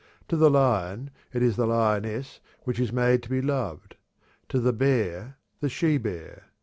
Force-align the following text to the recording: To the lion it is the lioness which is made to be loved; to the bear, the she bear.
To 0.29 0.35
the 0.35 0.49
lion 0.49 1.11
it 1.31 1.43
is 1.43 1.57
the 1.57 1.67
lioness 1.67 2.39
which 2.63 2.79
is 2.79 2.91
made 2.91 3.21
to 3.21 3.29
be 3.29 3.39
loved; 3.39 3.97
to 4.49 4.59
the 4.59 4.73
bear, 4.73 5.37
the 5.59 5.69
she 5.69 5.99
bear. 5.99 6.45